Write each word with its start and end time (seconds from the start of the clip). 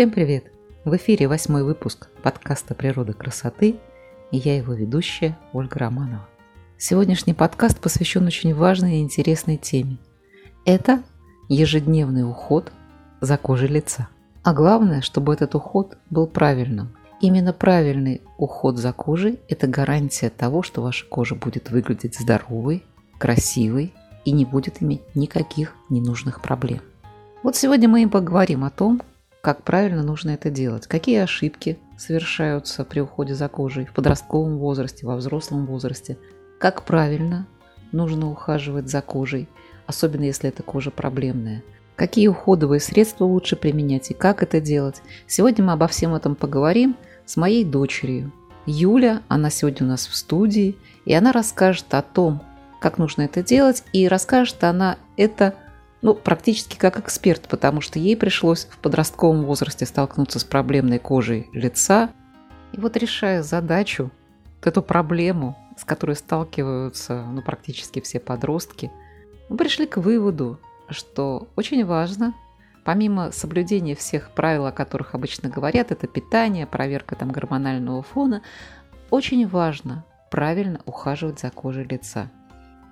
Всем 0.00 0.12
привет! 0.12 0.50
В 0.86 0.96
эфире 0.96 1.28
восьмой 1.28 1.62
выпуск 1.62 2.08
подкаста 2.22 2.74
«Природа 2.74 3.12
красоты» 3.12 3.76
и 4.32 4.38
я 4.38 4.56
его 4.56 4.72
ведущая 4.72 5.36
Ольга 5.52 5.78
Романова. 5.78 6.26
Сегодняшний 6.78 7.34
подкаст 7.34 7.78
посвящен 7.80 8.24
очень 8.26 8.54
важной 8.54 8.96
и 8.96 9.00
интересной 9.02 9.58
теме. 9.58 9.98
Это 10.64 11.02
ежедневный 11.50 12.26
уход 12.26 12.72
за 13.20 13.36
кожей 13.36 13.68
лица. 13.68 14.08
А 14.42 14.54
главное, 14.54 15.02
чтобы 15.02 15.34
этот 15.34 15.54
уход 15.54 15.98
был 16.08 16.26
правильным. 16.26 16.96
Именно 17.20 17.52
правильный 17.52 18.22
уход 18.38 18.78
за 18.78 18.94
кожей– 18.94 19.38
это 19.50 19.66
гарантия 19.66 20.30
того, 20.30 20.62
что 20.62 20.80
ваша 20.80 21.04
кожа 21.04 21.34
будет 21.34 21.70
выглядеть 21.70 22.18
здоровой, 22.18 22.84
красивой 23.18 23.92
и 24.24 24.32
не 24.32 24.46
будет 24.46 24.82
иметь 24.82 25.02
никаких 25.14 25.74
ненужных 25.90 26.40
проблем. 26.40 26.80
Вот 27.42 27.54
сегодня 27.54 27.86
мы 27.86 28.04
и 28.04 28.06
поговорим 28.06 28.64
о 28.64 28.70
том, 28.70 29.02
как 29.40 29.62
правильно 29.62 30.02
нужно 30.02 30.30
это 30.30 30.50
делать, 30.50 30.86
какие 30.86 31.20
ошибки 31.20 31.78
совершаются 31.96 32.84
при 32.84 33.00
уходе 33.00 33.34
за 33.34 33.48
кожей 33.48 33.86
в 33.86 33.92
подростковом 33.92 34.58
возрасте, 34.58 35.06
во 35.06 35.16
взрослом 35.16 35.66
возрасте, 35.66 36.18
как 36.58 36.84
правильно 36.84 37.46
нужно 37.92 38.30
ухаживать 38.30 38.88
за 38.88 39.00
кожей, 39.00 39.48
особенно 39.86 40.24
если 40.24 40.48
эта 40.48 40.62
кожа 40.62 40.90
проблемная, 40.90 41.62
какие 41.96 42.28
уходовые 42.28 42.80
средства 42.80 43.24
лучше 43.24 43.56
применять 43.56 44.10
и 44.10 44.14
как 44.14 44.42
это 44.42 44.60
делать. 44.60 45.02
Сегодня 45.26 45.64
мы 45.64 45.72
обо 45.72 45.88
всем 45.88 46.14
этом 46.14 46.34
поговорим 46.34 46.96
с 47.24 47.36
моей 47.36 47.64
дочерью. 47.64 48.32
Юля, 48.66 49.22
она 49.28 49.50
сегодня 49.50 49.86
у 49.86 49.90
нас 49.90 50.06
в 50.06 50.14
студии, 50.14 50.76
и 51.06 51.14
она 51.14 51.32
расскажет 51.32 51.92
о 51.94 52.02
том, 52.02 52.42
как 52.78 52.98
нужно 52.98 53.22
это 53.22 53.42
делать, 53.42 53.84
и 53.92 54.06
расскажет 54.06 54.62
она 54.64 54.96
это 55.16 55.54
ну, 56.02 56.14
практически 56.14 56.76
как 56.76 56.98
эксперт, 56.98 57.48
потому 57.48 57.80
что 57.80 57.98
ей 57.98 58.16
пришлось 58.16 58.66
в 58.70 58.78
подростковом 58.78 59.44
возрасте 59.44 59.84
столкнуться 59.86 60.38
с 60.38 60.44
проблемной 60.44 60.98
кожей 60.98 61.48
лица. 61.52 62.10
И 62.72 62.80
вот 62.80 62.96
решая 62.96 63.42
задачу, 63.42 64.10
вот 64.56 64.66
эту 64.66 64.82
проблему, 64.82 65.58
с 65.76 65.84
которой 65.84 66.16
сталкиваются 66.16 67.24
ну, 67.24 67.42
практически 67.42 68.00
все 68.00 68.18
подростки, 68.18 68.90
мы 69.48 69.56
пришли 69.56 69.86
к 69.86 69.98
выводу, 69.98 70.58
что 70.88 71.48
очень 71.56 71.84
важно, 71.84 72.34
помимо 72.84 73.30
соблюдения 73.32 73.94
всех 73.94 74.30
правил, 74.30 74.66
о 74.66 74.72
которых 74.72 75.14
обычно 75.14 75.50
говорят, 75.50 75.92
это 75.92 76.06
питание, 76.06 76.66
проверка 76.66 77.14
там 77.16 77.30
гормонального 77.30 78.02
фона, 78.02 78.42
очень 79.10 79.46
важно 79.46 80.04
правильно 80.30 80.80
ухаживать 80.86 81.40
за 81.40 81.50
кожей 81.50 81.84
лица. 81.84 82.30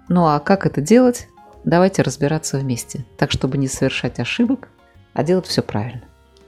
Ну 0.09 0.27
а 0.27 0.41
как 0.41 0.67
это 0.67 0.81
делать, 0.81 1.29
Давайте 1.65 2.03
разбираться 2.03 2.59
вместе, 2.59 3.05
так 3.17 3.31
чтобы 3.31 3.59
не 3.59 3.69
совершать 3.69 4.21
ошибок, 4.21 4.69
а 5.13 5.23
делать 5.23 5.47
все 5.47 5.63
правильно. 5.63 6.03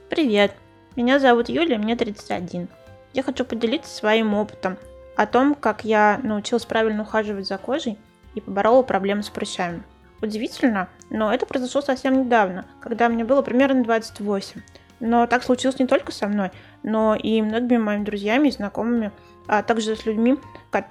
Привет, 0.09 0.53
меня 0.95 1.19
зовут 1.19 1.49
Юлия, 1.49 1.77
мне 1.77 1.95
31. 1.95 2.69
Я 3.13 3.23
хочу 3.23 3.43
поделиться 3.43 3.93
своим 3.93 4.33
опытом 4.33 4.77
о 5.17 5.25
том, 5.25 5.53
как 5.53 5.83
я 5.83 6.19
научилась 6.23 6.65
правильно 6.65 7.03
ухаживать 7.03 7.47
за 7.47 7.57
кожей 7.57 7.97
и 8.35 8.41
поборола 8.41 8.83
проблемы 8.83 9.23
с 9.23 9.29
прыщами. 9.29 9.83
Удивительно, 10.21 10.87
но 11.09 11.33
это 11.33 11.45
произошло 11.45 11.81
совсем 11.81 12.23
недавно, 12.23 12.65
когда 12.79 13.09
мне 13.09 13.25
было 13.25 13.41
примерно 13.41 13.83
28. 13.83 14.61
Но 15.01 15.27
так 15.27 15.43
случилось 15.43 15.79
не 15.79 15.87
только 15.87 16.11
со 16.11 16.27
мной, 16.27 16.51
но 16.83 17.15
и 17.15 17.41
многими 17.41 17.77
моими 17.77 18.05
друзьями 18.05 18.47
и 18.47 18.51
знакомыми, 18.51 19.11
а 19.47 19.63
также 19.63 19.95
с 19.95 20.05
людьми, 20.05 20.37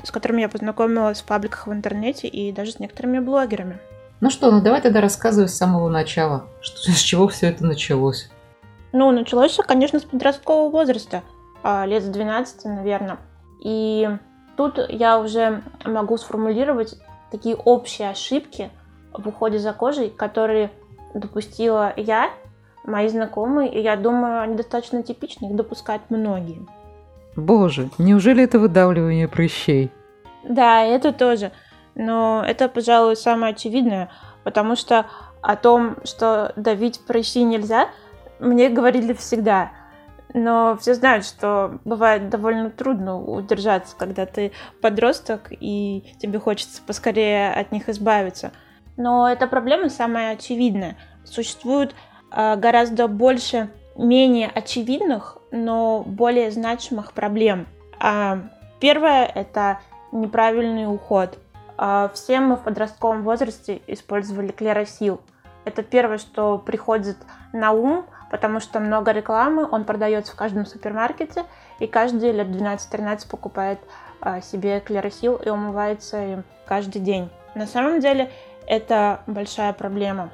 с 0.02 0.10
которыми 0.10 0.42
я 0.42 0.48
познакомилась 0.48 1.22
в 1.22 1.24
пабликах 1.24 1.68
в 1.68 1.72
интернете 1.72 2.26
и 2.26 2.52
даже 2.52 2.72
с 2.72 2.78
некоторыми 2.80 3.20
блогерами. 3.20 3.78
Ну 4.20 4.28
что, 4.28 4.50
ну 4.50 4.60
давай 4.60 4.82
тогда 4.82 5.00
рассказывай 5.00 5.48
с 5.48 5.56
самого 5.56 5.88
начала, 5.88 6.46
что, 6.60 6.76
с 6.92 6.98
чего 6.98 7.28
все 7.28 7.48
это 7.48 7.64
началось. 7.64 8.30
Ну, 8.92 9.10
началось 9.12 9.52
все, 9.52 9.62
конечно, 9.62 10.00
с 10.00 10.04
подросткового 10.04 10.70
возраста, 10.70 11.22
а, 11.62 11.86
лет 11.86 12.02
с 12.02 12.08
12, 12.08 12.64
наверное. 12.64 13.18
И 13.62 14.08
тут 14.56 14.78
я 14.88 15.18
уже 15.20 15.62
могу 15.84 16.16
сформулировать 16.16 16.96
такие 17.30 17.54
общие 17.54 18.10
ошибки 18.10 18.70
в 19.12 19.26
уходе 19.28 19.58
за 19.58 19.72
кожей, 19.72 20.10
которые 20.10 20.70
допустила 21.14 21.92
я, 21.96 22.30
мои 22.84 23.08
знакомые, 23.08 23.72
и 23.72 23.80
я 23.80 23.96
думаю, 23.96 24.40
они 24.40 24.56
достаточно 24.56 25.02
типичны, 25.02 25.46
их 25.46 25.56
допускают 25.56 26.02
многие. 26.08 26.66
Боже, 27.36 27.90
неужели 27.98 28.44
это 28.44 28.58
выдавливание 28.58 29.28
прыщей? 29.28 29.90
Да, 30.42 30.82
это 30.82 31.12
тоже 31.12 31.52
но 31.94 32.44
это, 32.46 32.68
пожалуй, 32.68 33.16
самое 33.16 33.52
очевидное, 33.52 34.10
потому 34.44 34.76
что 34.76 35.06
о 35.42 35.56
том, 35.56 35.96
что 36.04 36.52
давить 36.56 37.00
прыщи 37.06 37.42
нельзя, 37.42 37.88
мне 38.38 38.68
говорили 38.68 39.12
всегда. 39.12 39.72
Но 40.32 40.76
все 40.80 40.94
знают, 40.94 41.24
что 41.24 41.80
бывает 41.84 42.28
довольно 42.28 42.70
трудно 42.70 43.20
удержаться, 43.20 43.96
когда 43.98 44.26
ты 44.26 44.52
подросток 44.80 45.48
и 45.50 46.14
тебе 46.20 46.38
хочется 46.38 46.82
поскорее 46.86 47.52
от 47.52 47.72
них 47.72 47.88
избавиться. 47.88 48.52
Но 48.96 49.28
эта 49.28 49.46
проблема 49.46 49.88
самая 49.88 50.34
очевидная. 50.34 50.96
Существует 51.24 51.94
э, 52.30 52.56
гораздо 52.56 53.08
больше 53.08 53.70
менее 53.96 54.48
очевидных, 54.48 55.38
но 55.50 56.04
более 56.06 56.50
значимых 56.50 57.12
проблем. 57.12 57.66
А 57.98 58.38
первое 58.78 59.24
это 59.26 59.80
неправильный 60.12 60.92
уход. 60.92 61.38
А, 61.82 62.10
все 62.12 62.40
мы 62.40 62.56
в 62.56 62.60
подростковом 62.60 63.22
возрасте 63.22 63.80
использовали 63.86 64.48
клеросил. 64.48 65.22
Это 65.64 65.82
первое, 65.82 66.18
что 66.18 66.58
приходит 66.58 67.16
на 67.54 67.72
ум, 67.72 68.04
потому 68.30 68.60
что 68.60 68.80
много 68.80 69.12
рекламы, 69.12 69.66
он 69.68 69.84
продается 69.84 70.34
в 70.34 70.36
каждом 70.36 70.66
супермаркете, 70.66 71.46
и 71.78 71.86
каждый 71.86 72.32
лет 72.32 72.48
12-13 72.48 73.26
покупает 73.30 73.78
а, 74.20 74.42
себе 74.42 74.80
клеросил 74.80 75.36
и 75.36 75.48
умывается 75.48 76.22
им 76.22 76.44
каждый 76.66 77.00
день. 77.00 77.30
На 77.54 77.66
самом 77.66 78.00
деле 78.00 78.30
это 78.66 79.22
большая 79.26 79.72
проблема. 79.72 80.28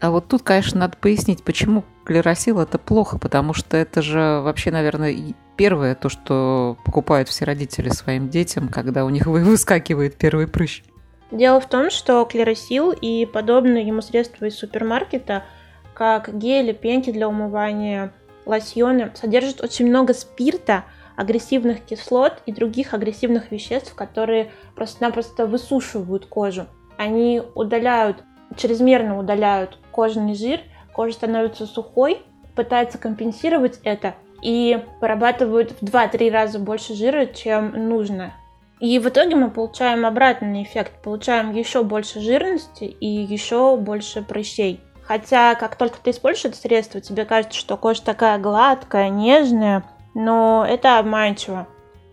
А 0.00 0.10
вот 0.10 0.26
тут, 0.26 0.42
конечно, 0.42 0.80
надо 0.80 0.96
пояснить, 0.96 1.44
почему 1.44 1.84
клеросил 2.08 2.58
это 2.58 2.78
плохо, 2.78 3.18
потому 3.18 3.52
что 3.52 3.76
это 3.76 4.00
же 4.00 4.40
вообще, 4.40 4.70
наверное, 4.70 5.14
первое 5.56 5.94
то, 5.94 6.08
что 6.08 6.78
покупают 6.84 7.28
все 7.28 7.44
родители 7.44 7.90
своим 7.90 8.30
детям, 8.30 8.68
когда 8.68 9.04
у 9.04 9.10
них 9.10 9.26
выскакивает 9.26 10.16
первый 10.16 10.48
прыщ. 10.48 10.82
Дело 11.30 11.60
в 11.60 11.68
том, 11.68 11.90
что 11.90 12.24
клеросил 12.24 12.92
и 12.92 13.26
подобные 13.26 13.86
ему 13.86 14.00
средства 14.00 14.46
из 14.46 14.56
супермаркета, 14.56 15.44
как 15.92 16.34
гели, 16.34 16.72
пенки 16.72 17.12
для 17.12 17.28
умывания, 17.28 18.14
лосьоны, 18.46 19.12
содержат 19.14 19.60
очень 19.60 19.86
много 19.86 20.14
спирта, 20.14 20.84
агрессивных 21.14 21.80
кислот 21.82 22.40
и 22.46 22.52
других 22.52 22.94
агрессивных 22.94 23.50
веществ, 23.50 23.94
которые 23.94 24.50
просто-напросто 24.74 25.46
высушивают 25.46 26.24
кожу. 26.24 26.66
Они 26.96 27.42
удаляют, 27.54 28.24
чрезмерно 28.56 29.18
удаляют 29.18 29.78
кожный 29.90 30.34
жир, 30.34 30.60
кожа 30.98 31.12
становится 31.14 31.64
сухой, 31.68 32.22
пытается 32.56 32.98
компенсировать 32.98 33.78
это 33.84 34.16
и 34.42 34.82
вырабатывают 35.00 35.76
в 35.80 35.84
2-3 35.84 36.28
раза 36.28 36.58
больше 36.58 36.94
жира, 36.94 37.26
чем 37.26 37.88
нужно. 37.88 38.32
И 38.80 38.98
в 38.98 39.08
итоге 39.08 39.36
мы 39.36 39.48
получаем 39.48 40.04
обратный 40.04 40.64
эффект, 40.64 41.00
получаем 41.04 41.52
еще 41.52 41.84
больше 41.84 42.18
жирности 42.18 42.82
и 42.82 43.06
еще 43.06 43.76
больше 43.76 44.22
прыщей. 44.22 44.80
Хотя, 45.04 45.54
как 45.54 45.76
только 45.76 45.98
ты 46.02 46.10
используешь 46.10 46.46
это 46.46 46.56
средство, 46.56 47.00
тебе 47.00 47.24
кажется, 47.24 47.56
что 47.56 47.76
кожа 47.76 48.02
такая 48.02 48.36
гладкая, 48.38 49.08
нежная, 49.08 49.84
но 50.14 50.66
это 50.68 50.98
обманчиво. 50.98 51.68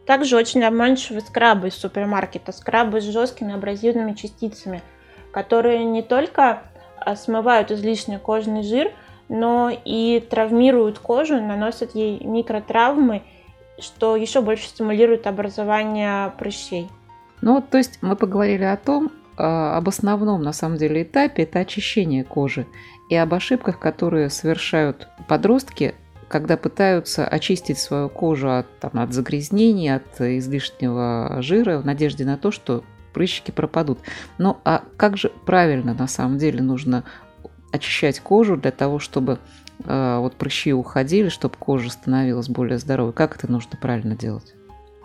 Также 0.05 0.37
очень 0.37 0.63
обманчивы 0.63 1.21
скрабы 1.21 1.69
из 1.69 1.73
супермаркета, 1.73 2.51
скрабы 2.51 3.01
с 3.01 3.05
жесткими 3.05 3.55
абразивными 3.55 4.13
частицами, 4.13 4.83
которые 5.31 5.83
не 5.85 6.03
только 6.03 6.61
смывают 7.15 7.71
излишний 7.71 8.17
кожный 8.17 8.63
жир, 8.63 8.91
но 9.29 9.69
и 9.69 10.25
травмируют 10.27 10.99
кожу, 10.99 11.41
наносят 11.41 11.93
ей 11.93 12.23
микротравмы 12.23 13.23
что 13.79 14.15
еще 14.15 14.41
больше 14.41 14.67
стимулирует 14.67 15.27
образование 15.27 16.31
прыщей. 16.37 16.89
Ну, 17.41 17.61
то 17.61 17.77
есть 17.77 17.99
мы 18.01 18.15
поговорили 18.15 18.63
о 18.63 18.77
том, 18.77 19.11
а, 19.37 19.77
об 19.77 19.89
основном, 19.89 20.41
на 20.41 20.53
самом 20.53 20.77
деле, 20.77 21.03
этапе, 21.03 21.43
это 21.43 21.59
очищение 21.59 22.23
кожи, 22.23 22.65
и 23.09 23.15
об 23.15 23.33
ошибках, 23.33 23.79
которые 23.79 24.29
совершают 24.29 25.07
подростки, 25.27 25.95
когда 26.27 26.57
пытаются 26.57 27.27
очистить 27.27 27.77
свою 27.77 28.09
кожу 28.09 28.49
от, 28.49 28.79
там, 28.79 28.91
от 28.95 29.13
загрязнений, 29.13 29.93
от 29.93 30.19
излишнего 30.19 31.37
жира, 31.41 31.77
в 31.77 31.85
надежде 31.85 32.25
на 32.25 32.37
то, 32.37 32.51
что 32.51 32.83
прыщики 33.15 33.51
пропадут. 33.51 33.99
Ну, 34.37 34.57
а 34.65 34.83
как 34.97 35.15
же 35.15 35.31
правильно, 35.45 35.93
на 35.93 36.07
самом 36.07 36.37
деле, 36.37 36.61
нужно 36.61 37.05
очищать 37.71 38.19
кожу 38.19 38.57
для 38.57 38.71
того, 38.71 38.99
чтобы 38.99 39.39
э, 39.85 40.17
вот 40.19 40.35
прыщи 40.35 40.73
уходили, 40.73 41.29
чтобы 41.29 41.55
кожа 41.57 41.89
становилась 41.89 42.49
более 42.49 42.77
здоровой? 42.77 43.13
Как 43.13 43.37
это 43.37 43.49
нужно 43.49 43.77
правильно 43.81 44.17
делать? 44.17 44.53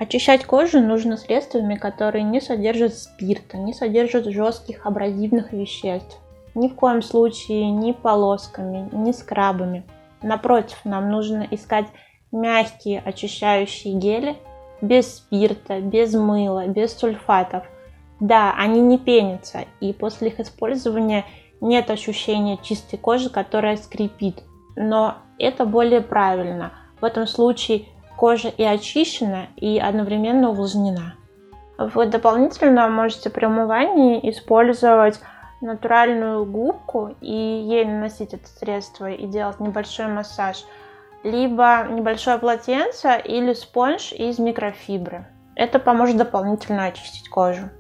Очищать 0.00 0.44
кожу 0.44 0.80
нужно 0.80 1.16
средствами, 1.16 1.76
которые 1.76 2.24
не 2.24 2.40
содержат 2.40 2.96
спирта, 2.96 3.58
не 3.58 3.74
содержат 3.74 4.26
жестких 4.26 4.86
абразивных 4.86 5.52
веществ. 5.52 6.18
Ни 6.56 6.66
в 6.66 6.74
коем 6.74 7.02
случае 7.02 7.70
ни 7.70 7.92
полосками, 7.92 8.88
ни 8.90 9.12
скрабами. 9.12 9.84
Напротив, 10.20 10.78
нам 10.82 11.10
нужно 11.10 11.46
искать 11.48 11.86
мягкие 12.32 13.00
очищающие 13.04 13.94
гели 13.94 14.36
без 14.80 15.16
спирта, 15.16 15.80
без 15.80 16.14
мыла, 16.14 16.66
без 16.66 16.96
сульфатов. 16.96 17.64
Да, 18.20 18.54
они 18.56 18.80
не 18.80 18.98
пенятся, 18.98 19.64
и 19.80 19.92
после 19.92 20.28
их 20.28 20.40
использования 20.40 21.24
нет 21.60 21.90
ощущения 21.90 22.58
чистой 22.62 22.98
кожи, 22.98 23.30
которая 23.30 23.76
скрипит. 23.76 24.42
Но 24.76 25.16
это 25.38 25.64
более 25.64 26.02
правильно. 26.02 26.72
В 27.00 27.04
этом 27.04 27.26
случае 27.26 27.86
кожа 28.16 28.48
и 28.48 28.62
очищена, 28.62 29.48
и 29.56 29.78
одновременно 29.78 30.50
увлажнена. 30.50 31.14
Вы 31.78 32.06
дополнительно 32.06 32.88
можете 32.88 33.30
при 33.30 33.46
умывании 33.46 34.20
использовать 34.30 35.18
натуральную 35.62 36.44
губку 36.44 37.14
и 37.22 37.34
ей 37.34 37.86
наносить 37.86 38.34
это 38.34 38.46
средство 38.46 39.10
и 39.10 39.26
делать 39.26 39.60
небольшой 39.60 40.08
массаж, 40.08 40.64
либо 41.24 41.86
небольшое 41.90 42.38
полотенце 42.38 43.18
или 43.24 43.54
спонж 43.54 44.12
из 44.12 44.38
микрофибры. 44.38 45.26
Это 45.56 45.78
поможет 45.78 46.18
дополнительно 46.18 46.86
очистить 46.86 47.28
кожу. 47.28 47.70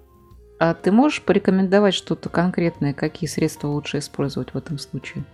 А 0.60 0.74
ты 0.74 0.92
можешь 0.92 1.22
порекомендовать 1.22 1.94
что-то 1.94 2.28
конкретное, 2.28 2.92
какие 2.92 3.28
средства 3.28 3.68
лучше 3.68 3.98
использовать 3.98 4.52
в 4.52 4.58
этом 4.58 4.78
случае? 4.78 5.24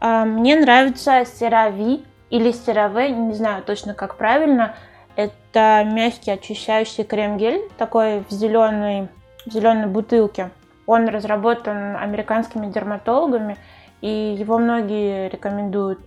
А, 0.00 0.24
мне 0.24 0.56
нравится 0.56 1.20
CeraVe 1.20 2.04
или 2.30 2.50
CeraVe, 2.50 3.10
не 3.10 3.34
знаю 3.34 3.62
точно 3.62 3.94
как 3.94 4.16
правильно. 4.16 4.74
Это 5.14 5.88
мягкий 5.88 6.32
очищающий 6.32 7.04
крем-гель, 7.04 7.70
такой 7.78 8.24
в 8.28 8.32
зеленой, 8.32 9.08
в 9.46 9.52
зеленой 9.52 9.86
бутылке. 9.86 10.50
Он 10.86 11.08
разработан 11.08 11.96
американскими 11.96 12.66
дерматологами, 12.66 13.58
и 14.00 14.36
его 14.36 14.58
многие 14.58 15.28
рекомендуют. 15.28 16.00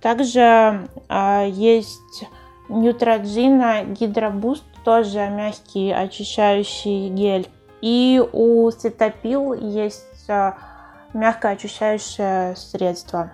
Также 0.00 0.86
э, 1.08 1.46
есть 1.48 2.24
Neutrogena 2.68 3.84
Hydro 3.94 4.32
Boost, 4.32 4.62
тоже 4.84 5.28
мягкий 5.28 5.90
очищающий 5.90 7.08
гель. 7.08 7.48
И 7.82 8.22
у 8.32 8.68
Cetaphil 8.70 9.60
есть 9.60 10.28
э, 10.28 10.52
мягкое 11.12 11.52
очищающее 11.52 12.56
средство. 12.56 13.32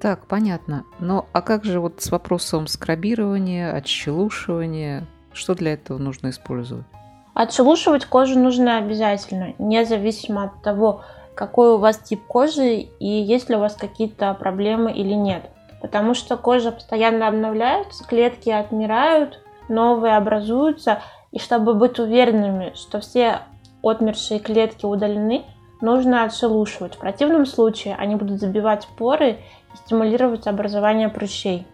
Так, 0.00 0.26
понятно. 0.26 0.84
Но 0.98 1.26
а 1.32 1.42
как 1.42 1.64
же 1.64 1.80
вот 1.80 2.00
с 2.00 2.10
вопросом 2.10 2.66
скрабирования, 2.66 3.74
отщелушивания? 3.74 5.06
Что 5.32 5.54
для 5.54 5.74
этого 5.74 5.98
нужно 5.98 6.30
использовать? 6.30 6.86
Отшелушивать 7.34 8.06
кожу 8.06 8.38
нужно 8.38 8.78
обязательно, 8.78 9.54
независимо 9.58 10.44
от 10.44 10.62
того, 10.62 11.02
какой 11.34 11.74
у 11.74 11.78
вас 11.78 11.98
тип 11.98 12.26
кожи 12.26 12.76
и 12.76 13.06
есть 13.06 13.48
ли 13.48 13.56
у 13.56 13.60
вас 13.60 13.74
какие-то 13.74 14.34
проблемы 14.34 14.92
или 14.92 15.14
нет. 15.14 15.50
Потому 15.80 16.14
что 16.14 16.36
кожа 16.36 16.72
постоянно 16.72 17.28
обновляется, 17.28 18.04
клетки 18.04 18.50
отмирают, 18.50 19.40
новые 19.68 20.16
образуются. 20.16 21.02
И 21.30 21.38
чтобы 21.38 21.74
быть 21.74 21.98
уверенными, 21.98 22.72
что 22.74 23.00
все 23.00 23.42
отмершие 23.82 24.40
клетки 24.40 24.84
удалены, 24.86 25.44
нужно 25.80 26.24
отшелушивать. 26.24 26.94
В 26.94 26.98
противном 26.98 27.46
случае 27.46 27.94
они 27.96 28.16
будут 28.16 28.40
забивать 28.40 28.86
поры 28.98 29.38
и 29.72 29.76
стимулировать 29.76 30.46
образование 30.46 31.08
прыщей. 31.08 31.66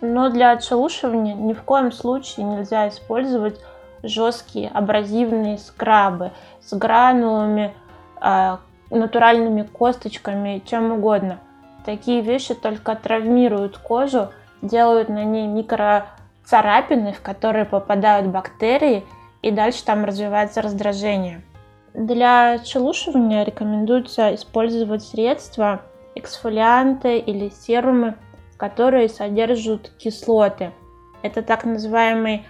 Но 0.00 0.28
для 0.30 0.52
отшелушивания 0.52 1.34
ни 1.34 1.52
в 1.52 1.62
коем 1.62 1.90
случае 1.90 2.46
нельзя 2.46 2.88
использовать 2.88 3.60
жесткие 4.02 4.68
абразивные 4.68 5.58
скрабы 5.58 6.30
с 6.62 6.72
гранулами, 6.72 7.74
а, 8.20 8.60
натуральными 8.90 9.62
косточками, 9.62 10.62
чем 10.64 10.92
угодно. 10.92 11.40
Такие 11.84 12.20
вещи 12.20 12.54
только 12.54 12.94
травмируют 12.94 13.78
кожу, 13.78 14.28
делают 14.62 15.08
на 15.08 15.24
ней 15.24 15.46
микроцарапины, 15.46 17.12
в 17.12 17.20
которые 17.22 17.64
попадают 17.64 18.28
бактерии, 18.28 19.04
и 19.42 19.50
дальше 19.50 19.84
там 19.84 20.04
развивается 20.04 20.62
раздражение. 20.62 21.42
Для 21.98 22.52
отшелушивания 22.52 23.42
рекомендуется 23.42 24.32
использовать 24.32 25.02
средства, 25.02 25.82
эксфолианты 26.14 27.18
или 27.18 27.48
серумы, 27.48 28.14
которые 28.56 29.08
содержат 29.08 29.90
кислоты. 29.98 30.70
Это 31.22 31.42
так 31.42 31.64
называемые 31.64 32.44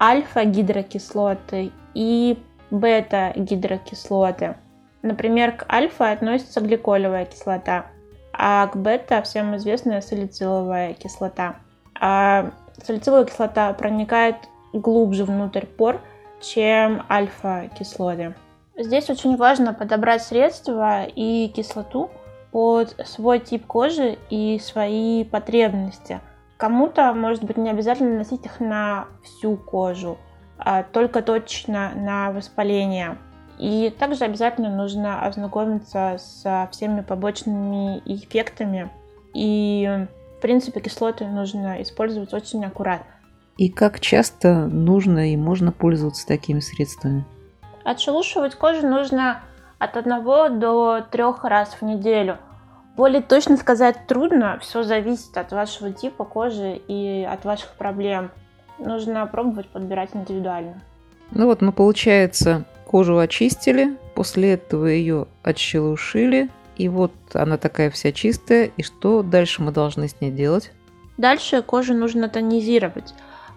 альфа-гидрокислоты 0.00 1.70
и 1.92 2.42
бета-гидрокислоты. 2.70 4.56
Например, 5.02 5.52
к 5.52 5.70
альфа 5.70 6.10
относится 6.10 6.62
гликолевая 6.62 7.26
кислота, 7.26 7.88
а 8.32 8.66
к 8.68 8.76
бета 8.76 9.20
всем 9.20 9.54
известная 9.56 10.00
салициловая 10.00 10.94
кислота. 10.94 11.56
А 12.00 12.52
салициловая 12.82 13.26
кислота 13.26 13.70
проникает 13.74 14.36
глубже 14.72 15.26
внутрь 15.26 15.66
пор, 15.66 16.00
чем 16.40 17.02
альфа-кислоты. 17.10 18.34
Здесь 18.76 19.10
очень 19.10 19.36
важно 19.36 19.72
подобрать 19.72 20.22
средства 20.22 21.04
и 21.04 21.48
кислоту 21.48 22.10
под 22.50 22.96
свой 23.06 23.40
тип 23.40 23.66
кожи 23.66 24.18
и 24.30 24.58
свои 24.58 25.24
потребности– 25.24 26.20
Кому-то, 26.56 27.12
может 27.14 27.44
быть, 27.44 27.56
не 27.56 27.68
обязательно 27.68 28.18
носить 28.18 28.46
их 28.46 28.60
на 28.60 29.06
всю 29.22 29.56
кожу, 29.56 30.18
а 30.56 30.82
только 30.84 31.20
точно 31.20 31.92
на 31.94 32.30
воспаление. 32.30 33.18
И 33.58 33.92
также 33.98 34.24
обязательно 34.24 34.74
нужно 34.74 35.26
ознакомиться 35.26 36.16
со 36.18 36.68
всеми 36.72 37.00
побочными 37.00 37.98
эффектами. 38.04 38.90
И, 39.34 40.06
в 40.38 40.40
принципе, 40.40 40.80
кислоты 40.80 41.26
нужно 41.26 41.82
использовать 41.82 42.32
очень 42.32 42.64
аккуратно. 42.64 43.12
И 43.56 43.68
как 43.68 44.00
часто 44.00 44.66
нужно 44.66 45.32
и 45.32 45.36
можно 45.36 45.70
пользоваться 45.70 46.26
такими 46.26 46.60
средствами? 46.60 47.24
Отшелушивать 47.84 48.54
кожу 48.54 48.86
нужно 48.86 49.42
от 49.78 49.96
одного 49.96 50.48
до 50.48 51.04
трех 51.10 51.44
раз 51.44 51.76
в 51.80 51.82
неделю– 51.82 52.38
более 52.96 53.22
точно 53.22 53.56
сказать 53.56 54.06
трудно, 54.06 54.58
все 54.60 54.84
зависит 54.84 55.36
от 55.36 55.50
вашего 55.50 55.90
типа 55.90 56.24
кожи 56.24 56.80
и 56.86 57.26
от 57.28 57.44
ваших 57.44 57.70
проблем. 57.70 58.30
Нужно 58.78 59.26
пробовать 59.26 59.68
подбирать 59.68 60.10
индивидуально. 60.14 60.80
Ну 61.32 61.46
вот 61.46 61.60
мы, 61.60 61.72
получается, 61.72 62.64
кожу 62.86 63.18
очистили, 63.18 63.96
после 64.14 64.54
этого 64.54 64.86
ее 64.86 65.26
отщелушили, 65.42 66.50
и 66.76 66.88
вот 66.88 67.12
она 67.32 67.56
такая 67.56 67.90
вся 67.90 68.12
чистая, 68.12 68.70
и 68.76 68.82
что 68.84 69.22
дальше 69.22 69.62
мы 69.62 69.72
должны 69.72 70.06
с 70.06 70.20
ней 70.20 70.30
делать? 70.30 70.70
Дальше 71.16 71.62
кожу 71.62 71.94
нужно 71.94 72.28
тонизировать, 72.28 73.12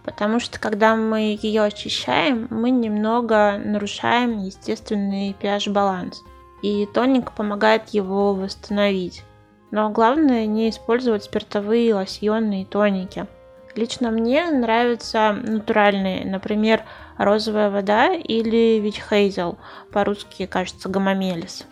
потому 0.08 0.40
что 0.40 0.58
когда 0.58 0.96
мы 0.96 1.38
ее 1.42 1.64
очищаем, 1.64 2.48
мы 2.50 2.72
немного 2.72 3.62
нарушаем 3.64 4.42
естественный 4.42 5.36
pH-баланс, 5.38 6.24
и 6.62 6.88
тоник 6.94 7.34
помогает 7.34 7.90
его 7.90 8.34
восстановить. 8.34 9.24
Но 9.70 9.90
главное 9.90 10.46
не 10.46 10.70
использовать 10.70 11.26
спиртовые 11.26 11.94
лосьоны 11.94 12.62
и 12.62 12.66
тоники. 12.66 13.28
Лично 13.76 14.10
мне 14.10 14.50
нравятся 14.50 15.34
натуральные, 15.34 16.26
например, 16.26 16.84
розовая 17.18 17.70
вода 17.70 18.14
или 18.14 18.80
вич 18.80 19.02
хейзел, 19.02 19.58
по-русски, 19.92 20.46
кажется, 20.46 20.88
гомомелис. 20.88 21.66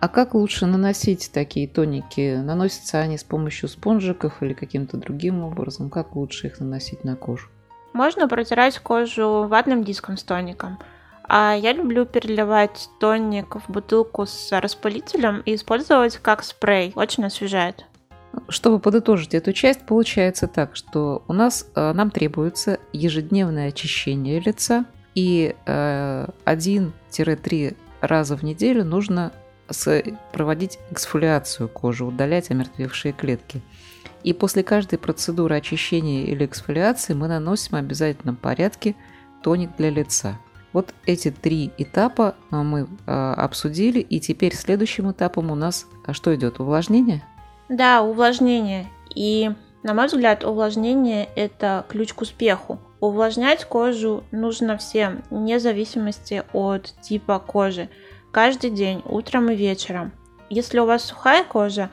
А 0.00 0.08
как 0.08 0.34
лучше 0.34 0.66
наносить 0.66 1.30
такие 1.32 1.68
тоники? 1.68 2.34
Наносятся 2.42 2.98
они 2.98 3.18
с 3.18 3.24
помощью 3.24 3.68
спонжиков 3.68 4.42
или 4.42 4.52
каким-то 4.52 4.96
другим 4.96 5.44
образом? 5.44 5.90
Как 5.90 6.16
лучше 6.16 6.48
их 6.48 6.58
наносить 6.58 7.04
на 7.04 7.14
кожу? 7.14 7.48
Можно 7.92 8.28
протирать 8.28 8.78
кожу 8.78 9.46
ватным 9.48 9.84
диском 9.84 10.16
с 10.16 10.22
тоником– 10.22 10.78
а 11.28 11.54
я 11.54 11.74
люблю 11.74 12.06
переливать 12.06 12.88
тоник 12.98 13.56
в 13.56 13.70
бутылку 13.70 14.24
с 14.24 14.58
распылителем 14.58 15.42
и 15.44 15.54
использовать 15.54 16.16
как 16.16 16.42
спрей. 16.42 16.92
Очень 16.94 17.26
освежает. 17.26 17.84
Чтобы 18.48 18.78
подытожить 18.78 19.34
эту 19.34 19.52
часть, 19.52 19.84
получается 19.84 20.46
так, 20.46 20.74
что 20.74 21.22
у 21.28 21.34
нас 21.34 21.66
э, 21.74 21.92
нам 21.92 22.10
требуется 22.10 22.78
ежедневное 22.92 23.68
очищение 23.68 24.40
лица, 24.40 24.86
и 25.14 25.54
э, 25.66 26.26
1-3 26.46 27.76
раза 28.00 28.36
в 28.36 28.42
неделю 28.42 28.84
нужно 28.84 29.32
проводить 30.32 30.78
эксфолиацию 30.90 31.68
кожи, 31.68 32.02
удалять 32.02 32.50
омертвевшие 32.50 33.12
клетки. 33.12 33.60
И 34.24 34.32
после 34.32 34.62
каждой 34.62 34.98
процедуры 34.98 35.56
очищения 35.56 36.24
или 36.24 36.44
эксфолиации 36.44 37.14
мы 37.14 37.28
наносим 37.28 37.72
в 37.72 37.74
обязательном 37.76 38.36
порядке 38.36 38.94
тоник 39.42 39.76
для 39.76 39.90
лица. 39.90 40.38
Вот 40.72 40.94
эти 41.06 41.30
три 41.30 41.72
этапа 41.78 42.34
а, 42.50 42.62
мы 42.62 42.88
а, 43.06 43.34
обсудили, 43.34 44.00
и 44.00 44.20
теперь 44.20 44.54
следующим 44.54 45.10
этапом 45.10 45.50
у 45.50 45.54
нас 45.54 45.86
а 46.04 46.14
что 46.14 46.34
идет? 46.34 46.58
Увлажнение? 46.58 47.22
Да, 47.68 48.02
увлажнение. 48.02 48.86
И, 49.14 49.50
на 49.82 49.92
мой 49.92 50.06
взгляд, 50.06 50.42
увлажнение– 50.42 51.28
это 51.36 51.84
ключ 51.88 52.14
к 52.14 52.22
успеху. 52.22 52.80
Увлажнять 53.00 53.64
кожу 53.64 54.24
нужно 54.30 54.78
всем, 54.78 55.22
вне 55.30 55.60
зависимости 55.60 56.44
от 56.52 56.94
типа 57.02 57.38
кожи. 57.38 57.88
Каждый 58.32 58.70
день, 58.70 59.02
утром 59.04 59.50
и 59.50 59.54
вечером. 59.54 60.12
Если 60.50 60.78
у 60.78 60.86
вас 60.86 61.04
сухая 61.04 61.44
кожа, 61.44 61.90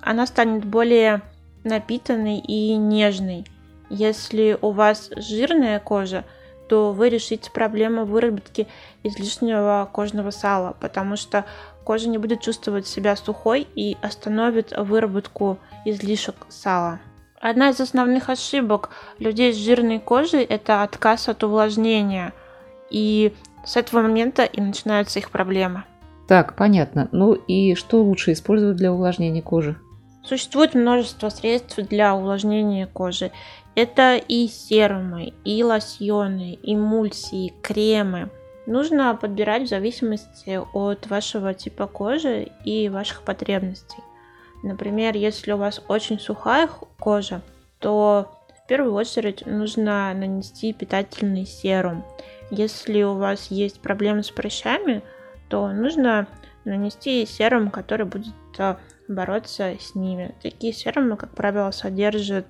она 0.00 0.26
станет 0.26 0.64
более 0.64 1.22
напитанный 1.64 2.38
и 2.38 2.76
нежный. 2.76 3.46
Если 3.90 4.58
у 4.60 4.70
вас 4.70 5.10
жирная 5.16 5.78
кожа, 5.80 6.24
то 6.68 6.92
вы 6.92 7.08
решите 7.08 7.50
проблему 7.50 8.04
выработки 8.04 8.66
излишнего 9.02 9.88
кожного 9.92 10.30
сала, 10.30 10.76
потому 10.80 11.16
что 11.16 11.44
кожа 11.84 12.08
не 12.08 12.18
будет 12.18 12.40
чувствовать 12.40 12.86
себя 12.86 13.14
сухой 13.16 13.66
и 13.74 13.96
остановит 14.02 14.72
выработку 14.76 15.58
излишек 15.84 16.34
сала. 16.48 16.98
Одна 17.40 17.70
из 17.70 17.80
основных 17.80 18.28
ошибок 18.28 18.90
людей 19.18 19.52
с 19.52 19.56
жирной 19.56 20.00
кожей– 20.00 20.42
это 20.44 20.82
отказ 20.82 21.28
от 21.28 21.44
увлажнения. 21.44 22.32
И 22.90 23.34
с 23.64 23.76
этого 23.76 24.02
момента 24.02 24.44
и 24.44 24.60
начинаются 24.60 25.18
их 25.18 25.30
проблемы. 25.30 25.84
Так, 26.28 26.56
понятно. 26.56 27.08
Ну 27.12 27.34
и 27.34 27.74
что 27.74 28.02
лучше 28.02 28.32
использовать 28.32 28.76
для 28.76 28.92
увлажнения 28.92 29.42
кожи? 29.42 29.76
Существует 30.24 30.74
множество 30.74 31.28
средств 31.28 31.76
для 31.76 32.14
увлажнения 32.16 32.86
кожи. 32.86 33.30
Это 33.76 34.16
и 34.16 34.48
серумы, 34.48 35.34
и 35.44 35.62
лосьоны, 35.62 36.58
эмульсии, 36.62 37.52
кремы. 37.62 38.30
Нужно 38.66 39.14
подбирать 39.14 39.64
в 39.64 39.68
зависимости 39.68 40.58
от 40.72 41.06
вашего 41.06 41.54
типа 41.54 41.86
кожи 41.86 42.48
и 42.64 42.88
ваших 42.88 43.22
потребностей. 43.22 44.02
Например, 44.64 45.14
если 45.14 45.52
у 45.52 45.58
вас 45.58 45.80
очень 45.86 46.18
сухая 46.18 46.68
кожа, 46.98 47.42
то 47.78 48.32
в 48.64 48.66
первую 48.66 48.94
очередь 48.94 49.46
нужно 49.46 50.12
нанести 50.12 50.72
питательный 50.72 51.46
серум. 51.46 52.04
Если 52.50 53.02
у 53.02 53.14
вас 53.14 53.52
есть 53.52 53.80
проблемы 53.80 54.24
с 54.24 54.30
прыщами, 54.30 55.02
то 55.48 55.68
нужно 55.68 56.26
нанести 56.64 57.24
серум, 57.26 57.70
который 57.70 58.06
будет 58.06 58.34
а, 58.58 58.78
бороться 59.08 59.74
с 59.80 59.94
ними. 59.94 60.34
Такие 60.42 60.72
серумы, 60.72 61.16
как 61.16 61.30
правило, 61.30 61.70
содержат 61.70 62.46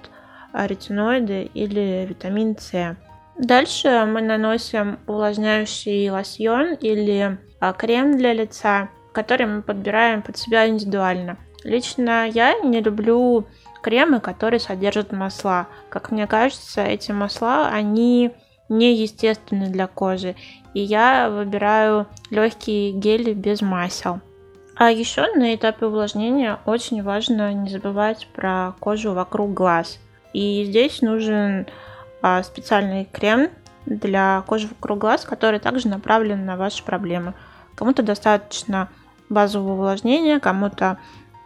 ретиноиды 0.53 1.51
или 1.53 2.07
витамин 2.09 2.57
С. 2.59 2.97
Дальше 3.39 4.07
мы 4.07 4.23
наносим 4.23 4.99
увлажняющий 5.07 6.09
лосьон 6.11 6.75
или 6.75 7.39
а, 7.61 7.73
крем 7.75 8.17
для 8.17 8.33
лица, 8.33 8.89
который 9.13 9.47
мы 9.47 9.63
подбираем 9.63 10.23
под 10.23 10.39
себя 10.39 10.67
индивидуально. 10.67 11.37
Лично 11.63 12.27
я 12.29 12.59
не 12.61 12.81
люблю 12.81 13.47
кремы, 13.83 14.21
которые 14.21 14.61
содержат 14.61 15.13
масла. 15.13 15.69
Как 15.91 16.11
мне 16.11 16.27
кажется, 16.27 16.83
эти 16.83 17.13
масла, 17.13 17.69
они 17.69 18.33
неестественны 18.69 19.69
для 19.69 19.87
кожи. 19.87 20.35
И 20.75 20.81
я 20.81 21.31
выбираю 21.31 22.07
легкие 22.31 22.93
гели 22.93 23.33
без 23.33 23.63
масел. 23.63 24.21
А 24.75 24.91
еще 24.91 25.27
на 25.35 25.55
этапе 25.55 25.87
увлажнения 25.87 26.59
очень 26.67 27.03
важно 27.03 27.53
не 27.53 27.71
забывать 27.71 28.29
про 28.35 28.75
кожу 28.79 29.13
вокруг 29.13 29.55
глаз. 29.55 29.99
И 30.35 30.65
здесь 30.67 31.01
нужен 31.01 31.67
а, 32.21 32.43
специальный 32.43 33.07
крем 33.11 33.49
для 33.87 34.43
кожи 34.47 34.67
вокруг 34.69 34.99
глаз, 34.99 35.25
который 35.25 35.61
также 35.61 35.89
направлен 35.89 36.45
на 36.45 36.57
ваши 36.57 36.85
проблемы. 36.85 37.33
Кому-то 37.75 38.03
достаточно 38.03 38.91
базового 39.31 39.73
увлажнения, 39.73 40.41
кому-то 40.41 40.99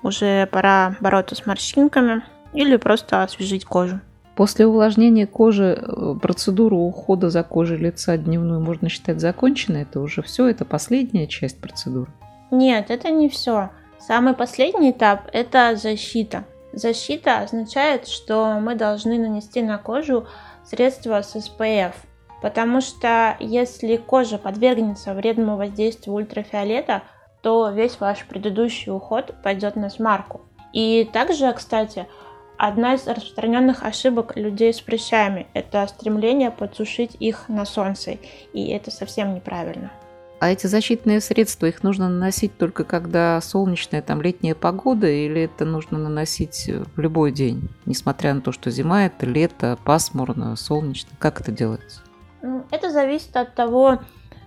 уже 0.02 0.46
пора 0.46 0.96
бороться 1.00 1.36
с 1.36 1.46
морщинками 1.46 2.22
или 2.52 2.76
просто 2.76 3.22
освежить 3.22 3.64
кожу. 3.64 4.00
После 4.36 4.66
увлажнения 4.66 5.26
кожи 5.26 5.78
э, 5.80 6.14
процедуру 6.20 6.78
ухода 6.78 7.30
за 7.30 7.42
кожей 7.42 7.76
лица 7.76 8.16
дневную 8.16 8.60
можно 8.60 8.88
считать 8.88 9.20
законченной? 9.20 9.82
Это 9.82 10.00
уже 10.00 10.22
все? 10.22 10.46
Это 10.46 10.64
последняя 10.64 11.26
часть 11.26 11.60
процедуры? 11.60 12.10
Нет, 12.50 12.90
это 12.90 13.10
не 13.10 13.28
все. 13.28 13.70
Самый 13.98 14.34
последний 14.34 14.92
этап– 14.92 15.28
это 15.32 15.76
защита. 15.76 16.44
Защита 16.72 17.40
означает, 17.40 18.06
что 18.06 18.58
мы 18.60 18.74
должны 18.74 19.18
нанести 19.18 19.60
на 19.62 19.76
кожу 19.78 20.26
средство 20.64 21.20
с 21.20 21.36
SPF, 21.36 21.92
потому 22.40 22.80
что 22.80 23.36
если 23.40 23.96
кожа 23.96 24.38
подвергнется 24.38 25.14
вредному 25.14 25.56
воздействию 25.56 26.14
ультрафиолета, 26.14 27.02
то 27.42 27.70
весь 27.70 27.98
ваш 27.98 28.24
предыдущий 28.24 28.92
уход 28.92 29.34
пойдет 29.42 29.76
на 29.76 29.90
смарку. 29.90 30.42
И 30.72 31.08
также, 31.12 31.52
кстати, 31.52 32.06
одна 32.60 32.94
из 32.94 33.06
распространенных 33.06 33.84
ошибок 33.84 34.36
людей 34.36 34.74
с 34.74 34.80
прыщами– 34.82 35.46
это 35.54 35.86
стремление 35.86 36.50
подсушить 36.50 37.16
их 37.18 37.48
на 37.48 37.64
солнце, 37.64 38.18
и 38.52 38.68
это 38.68 38.90
совсем 38.90 39.34
неправильно. 39.34 39.90
А 40.40 40.50
эти 40.50 40.66
защитные 40.66 41.20
средства, 41.20 41.66
их 41.66 41.82
нужно 41.82 42.08
наносить 42.08 42.56
только 42.56 42.84
когда 42.84 43.40
солнечная 43.40 44.02
там 44.02 44.20
летняя 44.20 44.54
погода, 44.54 45.06
или 45.06 45.42
это 45.42 45.64
нужно 45.64 45.98
наносить 45.98 46.70
в 46.94 47.00
любой 47.00 47.32
день, 47.32 47.70
несмотря 47.86 48.34
на 48.34 48.42
то, 48.42 48.52
что 48.52 48.70
зима 48.70 49.06
это 49.06 49.24
лето, 49.24 49.78
пасмурно, 49.84 50.54
солнечно? 50.56 51.10
Как 51.18 51.40
это 51.40 51.52
делается? 51.52 52.02
Ну, 52.42 52.64
это 52.70 52.90
зависит 52.90 53.36
от 53.36 53.54
того, 53.54 54.00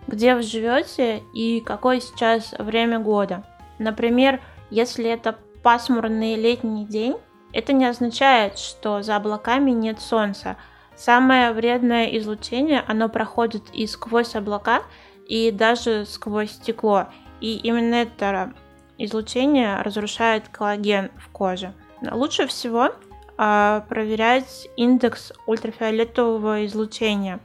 где 0.07 0.35
вы 0.35 0.43
живете 0.43 1.21
и 1.33 1.61
какое 1.61 1.99
сейчас 1.99 2.53
время 2.59 2.99
года. 2.99 3.43
Например, 3.79 4.39
если 4.69 5.05
это 5.09 5.35
пасмурный 5.63 6.35
летний 6.35 6.85
день, 6.85 7.15
это 7.53 7.71
не 7.71 7.85
означает, 7.85 8.57
что 8.57 9.01
за 9.03 9.15
облаками 9.15 9.71
нет 9.71 10.01
солнца. 10.01 10.57
Самое 10.95 11.51
вредное 11.51 12.05
излучение, 12.17 12.83
оно 12.87 13.09
проходит 13.09 13.63
и 13.73 13.87
сквозь 13.87 14.35
облака, 14.35 14.81
и 15.27 15.51
даже 15.51 16.05
сквозь 16.05 16.51
стекло. 16.51 17.07
И 17.39 17.57
именно 17.57 17.95
это 17.95 18.53
излучение 18.97 19.81
разрушает 19.81 20.47
коллаген 20.49 21.11
в 21.17 21.29
коже. 21.29 21.73
Лучше 22.01 22.47
всего 22.47 22.91
э, 23.37 23.81
проверять 23.87 24.67
индекс 24.75 25.31
ультрафиолетового 25.45 26.65
излучения. 26.65 27.39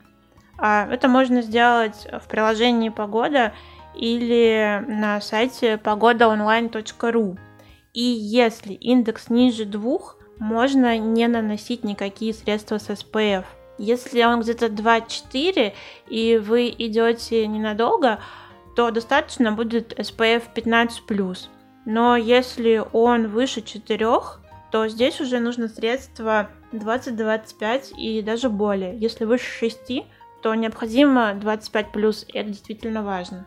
Э, 0.61 0.87
это 0.91 1.09
можно 1.09 1.43
сделать 1.43 2.07
в 2.13 2.29
приложении 2.29 2.89
Погода 2.89 3.53
или 3.95 4.85
на 4.87 5.21
сайте 5.21 5.79
погодаонлайн.ру. 5.79 7.39
И 7.95 8.03
если 8.03 8.73
индекс 8.75 9.31
ниже 9.31 9.65
двух, 9.65 10.17
можно 10.39 10.99
не 10.99 11.27
наносить 11.27 11.85
никакие 11.85 12.33
средства 12.33 12.79
с 12.79 12.89
SPF. 12.91 13.45
Если 13.79 14.23
он 14.25 14.41
где-то 14.41 14.67
2-4 14.67 15.73
и 16.09 16.37
вы 16.37 16.69
идете 16.69 17.47
ненадолго, 17.47 18.21
то 18.77 18.91
достаточно 18.91 19.53
будет 19.53 19.99
SPF 19.99 20.45
15+. 20.55 21.39
Но 21.85 22.17
если 22.17 22.83
он 22.93 23.29
выше 23.29 23.63
4, 23.63 24.07
то 24.71 24.89
здесь 24.89 25.21
уже 25.21 25.41
нужно 25.41 25.69
средство 25.69 26.51
20-25 26.73 27.97
и 27.97 28.23
даже 28.23 28.51
более. 28.51 28.97
Если 28.99 29.25
выше 29.25 29.51
6, 29.71 30.05
то 30.43 30.55
необходимо 30.55 31.35
25 31.35 31.93
плюс, 31.93 32.25
и 32.29 32.39
это 32.39 32.51
действительно 32.51 33.03
важно. 33.03 33.47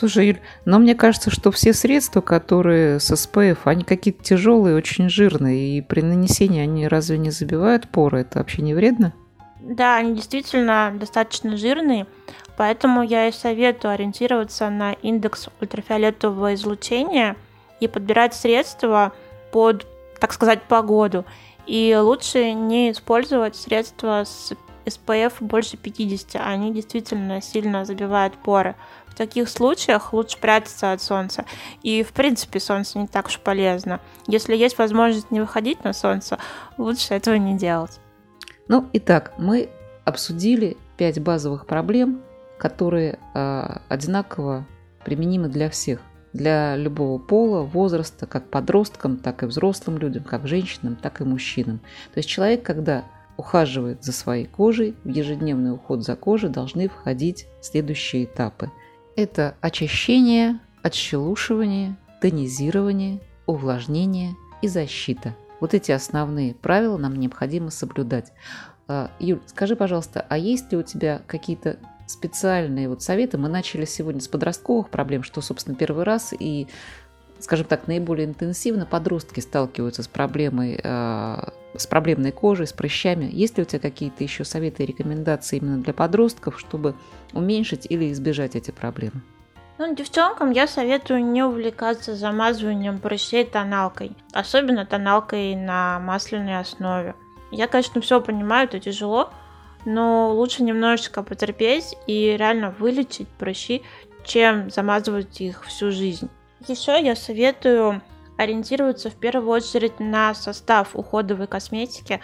Слушай, 0.00 0.28
Юль, 0.28 0.40
но 0.64 0.78
мне 0.78 0.94
кажется, 0.94 1.30
что 1.30 1.50
все 1.50 1.74
средства, 1.74 2.22
которые 2.22 3.00
с 3.00 3.12
SPF, 3.12 3.58
они 3.64 3.84
какие-то 3.84 4.24
тяжелые, 4.24 4.74
очень 4.74 5.10
жирные, 5.10 5.76
и 5.76 5.82
при 5.82 6.00
нанесении 6.00 6.62
они 6.62 6.88
разве 6.88 7.18
не 7.18 7.30
забивают 7.30 7.86
поры? 7.86 8.22
Это 8.22 8.38
вообще 8.38 8.62
не 8.62 8.72
вредно? 8.72 9.12
Да, 9.60 9.96
они 9.96 10.14
действительно 10.14 10.90
достаточно 10.98 11.58
жирные, 11.58 12.06
поэтому 12.56 13.02
я 13.02 13.28
и 13.28 13.32
советую 13.32 13.92
ориентироваться 13.92 14.70
на 14.70 14.94
индекс 14.94 15.50
ультрафиолетового 15.60 16.54
излучения 16.54 17.36
и 17.78 17.86
подбирать 17.86 18.32
средства 18.32 19.12
под, 19.52 19.86
так 20.18 20.32
сказать, 20.32 20.62
погоду. 20.62 21.26
И 21.66 21.94
лучше 22.00 22.54
не 22.54 22.90
использовать 22.90 23.54
средства 23.54 24.24
с 24.24 24.54
SPF 24.84 25.34
больше 25.40 25.76
50, 25.76 26.40
они 26.44 26.72
действительно 26.72 27.40
сильно 27.40 27.84
забивают 27.84 28.34
поры. 28.34 28.74
В 29.06 29.14
таких 29.14 29.48
случаях 29.48 30.12
лучше 30.12 30.38
прятаться 30.38 30.92
от 30.92 31.02
солнца. 31.02 31.44
И, 31.82 32.02
в 32.02 32.12
принципе, 32.12 32.60
солнце 32.60 32.98
не 32.98 33.06
так 33.06 33.26
уж 33.26 33.38
полезно. 33.38 34.00
Если 34.26 34.56
есть 34.56 34.78
возможность 34.78 35.30
не 35.30 35.40
выходить 35.40 35.84
на 35.84 35.92
солнце, 35.92 36.38
лучше 36.78 37.14
этого 37.14 37.34
не 37.34 37.56
делать. 37.56 38.00
Ну, 38.68 38.88
итак, 38.92 39.32
мы 39.36 39.68
обсудили 40.04 40.76
пять 40.96 41.20
базовых 41.20 41.66
проблем, 41.66 42.22
которые 42.56 43.18
э, 43.34 43.78
одинаково 43.88 44.66
применимы 45.04 45.48
для 45.48 45.70
всех. 45.70 46.00
Для 46.32 46.76
любого 46.76 47.18
пола, 47.18 47.62
возраста, 47.62 48.26
как 48.26 48.48
подросткам, 48.48 49.16
так 49.16 49.42
и 49.42 49.46
взрослым 49.46 49.98
людям, 49.98 50.22
как 50.22 50.46
женщинам, 50.46 50.94
так 50.94 51.20
и 51.20 51.24
мужчинам. 51.24 51.78
То 52.14 52.18
есть 52.18 52.28
человек, 52.28 52.62
когда 52.62 53.04
ухаживает 53.40 54.04
за 54.04 54.12
своей 54.12 54.46
кожей, 54.46 54.94
в 55.04 55.08
ежедневный 55.08 55.72
уход 55.72 56.02
за 56.02 56.16
кожей 56.16 56.50
должны 56.50 56.88
входить 56.88 57.46
следующие 57.60 58.24
этапы. 58.24 58.70
Это 59.16 59.56
очищение, 59.60 60.60
отщелушивание, 60.82 61.96
тонизирование, 62.20 63.20
увлажнение 63.46 64.34
и 64.62 64.68
защита– 64.68 65.34
вот 65.60 65.74
эти 65.74 65.92
основные 65.92 66.54
правила 66.54 66.96
нам 66.96 67.14
необходимо 67.16 67.70
соблюдать. 67.70 68.32
А, 68.88 69.10
Юль, 69.20 69.40
скажи, 69.46 69.76
пожалуйста, 69.76 70.24
а 70.28 70.38
есть 70.38 70.72
ли 70.72 70.78
у 70.78 70.82
тебя 70.82 71.22
какие-то 71.26 71.76
специальные 72.06 72.88
вот 72.88 73.02
советы? 73.02 73.38
Мы 73.38 73.48
начали 73.48 73.84
сегодня 73.84 74.20
с 74.20 74.28
подростковых 74.28 74.88
проблем, 74.88 75.22
что, 75.22 75.42
собственно, 75.42 75.76
первый 75.76 76.04
раз 76.04 76.34
и 76.38 76.66
скажем 77.38 77.66
так, 77.66 77.86
наиболее 77.86 78.26
интенсивно 78.26 78.84
подростки 78.84 79.40
сталкиваются 79.40 80.02
с 80.02 80.08
проблемой 80.08 80.78
э, 80.82 81.36
с 81.76 81.86
проблемной 81.86 82.32
кожей, 82.32 82.66
с 82.66 82.72
прыщами. 82.72 83.28
Есть 83.30 83.56
ли 83.56 83.62
у 83.62 83.66
тебя 83.66 83.80
какие-то 83.80 84.24
еще 84.24 84.44
советы 84.44 84.82
и 84.82 84.86
рекомендации 84.86 85.58
именно 85.58 85.78
для 85.78 85.92
подростков, 85.92 86.58
чтобы 86.58 86.94
уменьшить 87.32 87.86
или 87.88 88.10
избежать 88.12 88.56
эти 88.56 88.70
проблемы? 88.70 89.22
Ну, 89.78 89.94
девчонкам 89.94 90.50
я 90.50 90.66
советую 90.66 91.24
не 91.24 91.42
увлекаться 91.42 92.14
замазыванием 92.14 92.98
прыщей 92.98 93.44
тоналкой, 93.44 94.12
особенно 94.32 94.84
тоналкой 94.84 95.54
на 95.54 95.98
масляной 96.00 96.58
основе. 96.58 97.14
Я, 97.50 97.66
конечно, 97.66 98.00
все 98.02 98.20
понимаю, 98.20 98.68
это 98.68 98.78
тяжело, 98.78 99.30
но 99.86 100.34
лучше 100.34 100.62
немножечко 100.62 101.22
потерпеть 101.22 101.96
и 102.06 102.36
реально 102.38 102.74
вылечить 102.78 103.28
прыщи, 103.28 103.82
чем 104.22 104.70
замазывать 104.70 105.40
их 105.40 105.64
всю 105.64 105.90
жизнь. 105.90 106.28
Еще 106.68 107.02
я 107.02 107.16
советую 107.16 108.02
ориентироваться 108.40 109.10
в 109.10 109.16
первую 109.16 109.50
очередь 109.50 110.00
на 110.00 110.32
состав 110.32 110.90
уходовой 110.94 111.46
косметики, 111.46 112.20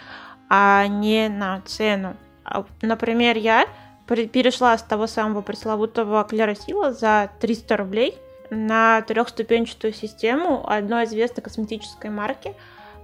а 0.49 0.87
не 0.87 1.29
на 1.29 1.61
цену. 1.61 2.17
А, 2.43 2.65
например, 2.81 3.37
я 3.37 3.67
перешла 4.07 4.75
с 4.75 4.81
того 4.81 5.05
самого 5.05 5.41
пресловутого 5.41 6.23
Клеросила 6.23 6.91
за 6.91 7.29
300 7.39 7.77
рублей 7.77 8.17
на 8.49 9.01
трехступенчатую 9.01 9.93
систему 9.93 10.67
одной 10.67 11.05
известной 11.05 11.43
косметической 11.43 12.09
марки, 12.09 12.55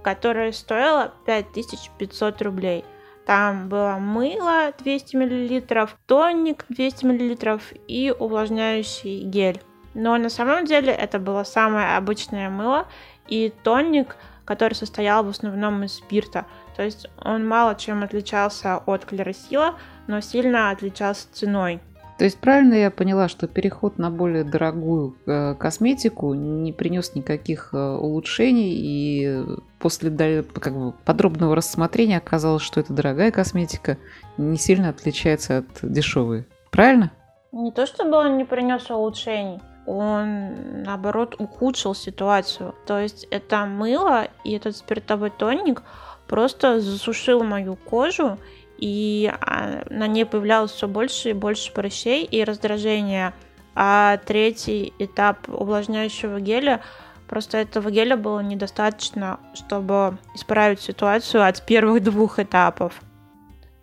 которая 0.02 0.50
стоила 0.50 1.12
5500 1.24 2.42
рублей. 2.42 2.84
Там 3.26 3.68
было 3.68 3.98
мыло 4.00 4.72
200 4.78 5.16
мл, 5.16 5.88
тоник 6.06 6.64
200 6.68 7.04
мл 7.06 7.60
и 7.86 8.12
увлажняющий 8.18 9.22
гель. 9.22 9.62
Но 9.94 10.16
на 10.16 10.28
самом 10.28 10.64
деле 10.64 10.92
это 10.92 11.18
было 11.18 11.44
самое 11.44 11.96
обычное 11.96 12.50
мыло 12.50 12.86
и 13.28 13.52
тоник, 13.62 14.16
который 14.44 14.74
состоял 14.74 15.24
в 15.24 15.28
основном 15.28 15.84
из 15.84 15.94
спирта. 15.94 16.46
То 16.76 16.82
есть 16.82 17.08
он 17.22 17.46
мало 17.46 17.74
чем 17.76 18.02
отличался 18.02 18.78
от 18.78 19.04
клеросила, 19.04 19.76
но 20.06 20.20
сильно 20.20 20.70
отличался 20.70 21.28
ценой. 21.32 21.80
То 22.18 22.24
есть 22.24 22.38
правильно 22.38 22.74
я 22.74 22.90
поняла, 22.92 23.28
что 23.28 23.48
переход 23.48 23.98
на 23.98 24.08
более 24.08 24.44
дорогую 24.44 25.16
э, 25.26 25.56
косметику 25.56 26.32
не 26.34 26.72
принес 26.72 27.16
никаких 27.16 27.70
э, 27.72 27.76
улучшений, 27.76 28.72
и 28.72 29.44
после 29.80 30.44
как 30.44 30.76
бы, 30.76 30.92
подробного 31.04 31.56
рассмотрения 31.56 32.18
оказалось, 32.18 32.62
что 32.62 32.78
эта 32.78 32.92
дорогая 32.92 33.32
косметика 33.32 33.98
не 34.36 34.56
сильно 34.56 34.90
отличается 34.90 35.58
от 35.58 35.66
дешевой. 35.82 36.46
Правильно? 36.70 37.10
Не 37.50 37.72
то 37.72 37.84
чтобы 37.84 38.16
он 38.16 38.36
не 38.36 38.44
принес 38.44 38.88
улучшений, 38.90 39.60
он, 39.86 40.82
наоборот, 40.82 41.36
ухудшил 41.38 41.94
ситуацию. 41.94 42.74
То 42.86 43.00
есть 43.00 43.26
это 43.30 43.66
мыло 43.66 44.28
и 44.44 44.52
этот 44.52 44.76
спиртовой 44.76 45.30
тоник 45.30 45.82
просто 46.26 46.80
засушил 46.80 47.42
мою 47.44 47.76
кожу, 47.76 48.38
и 48.78 49.32
а, 49.40 49.84
на 49.88 50.06
ней 50.06 50.24
появлялось 50.24 50.72
все 50.72 50.88
больше 50.88 51.30
и 51.30 51.32
больше 51.34 51.72
прыщей 51.72 52.24
и 52.24 52.44
раздражения. 52.44 53.34
А 53.74 54.18
третий 54.18 54.92
этап 54.98 55.48
увлажняющего 55.48 56.40
геля 56.40 56.80
Просто 57.28 57.58
этого 57.58 57.90
геля 57.90 58.16
было 58.16 58.40
недостаточно, 58.40 59.40
чтобы 59.54 60.18
исправить 60.34 60.80
ситуацию 60.80 61.46
от 61.46 61.64
первых 61.64 62.02
двух 62.02 62.38
этапов. 62.38 63.00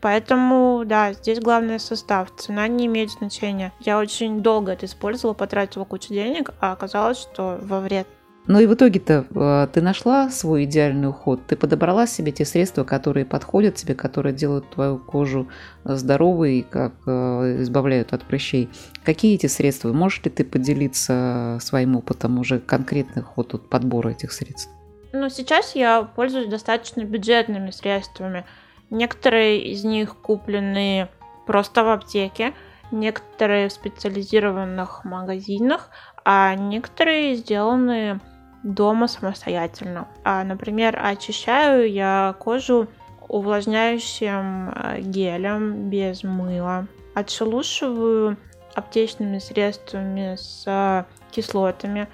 Поэтому, 0.02 0.84
да, 0.86 1.14
здесь 1.14 1.40
главный 1.40 1.80
состав. 1.80 2.30
Цена 2.36 2.68
не 2.68 2.88
имеет 2.88 3.12
значения. 3.12 3.72
Я 3.80 4.00
очень 4.00 4.42
долго 4.42 4.72
это 4.72 4.88
использовала, 4.88 5.36
потратила 5.36 5.86
кучу 5.86 6.10
денег, 6.10 6.52
а 6.60 6.72
оказалось, 6.72 7.20
что 7.20 7.60
во 7.62 7.80
вред. 7.80 8.08
Ну 8.48 8.60
и 8.60 8.66
в 8.66 8.74
итоге-то 8.74 9.28
э, 9.36 9.68
ты 9.72 9.82
нашла 9.82 10.32
свой 10.32 10.64
идеальный 10.64 11.10
уход, 11.10 11.46
ты 11.46 11.56
подобрала 11.56 12.08
себе 12.08 12.32
те 12.32 12.44
средства, 12.44 12.84
которые 12.84 13.24
подходят 13.24 13.76
тебе, 13.76 13.94
которые 13.94 14.34
делают 14.34 14.68
твою 14.72 14.98
кожу 14.98 15.48
здоровой, 15.84 16.66
как 16.68 16.94
э, 17.06 17.58
избавляют 17.62 18.14
от 18.14 18.24
прыщей. 18.24 18.68
Какие 19.04 19.36
эти 19.36 19.46
средства? 19.46 19.94
Можешь 19.94 20.24
ли 20.24 20.32
ты 20.32 20.44
поделиться 20.44 21.60
своим 21.62 21.96
опытом 21.96 22.40
уже 22.40 22.60
конкретных 22.60 23.26
ход 23.26 23.54
от 23.54 23.70
подбора 23.70 24.10
этих 24.10 24.32
средств? 24.32 24.72
Ну, 25.14 25.30
сейчас 25.30 25.76
я 25.76 26.02
пользуюсь 26.02 26.48
достаточно 26.48 27.02
бюджетными 27.02 27.70
средствами– 27.70 28.44
Некоторые 28.92 29.64
из 29.64 29.86
них 29.86 30.18
куплены 30.18 31.08
просто 31.48 31.84
в 31.84 31.90
аптеке, 31.90 32.54
некоторые 32.92 33.70
в 33.70 33.72
специализированных 33.72 35.06
магазинах, 35.06 35.90
а 36.26 36.54
некоторые 36.56 37.36
сделаны 37.36 38.20
дома 38.64 39.08
самостоятельно. 39.08 40.08
А, 40.26 40.44
например, 40.44 41.00
очищаю 41.02 41.90
я 41.90 42.36
кожу 42.38 42.90
увлажняющим 43.30 44.70
э, 44.70 45.00
гелем 45.00 45.90
без 45.90 46.24
мыла. 46.24 46.88
Отшелушиваю 47.16 48.38
аптечными 48.76 49.40
средствами 49.40 50.36
с 50.36 51.06
кислотами. 51.32 52.10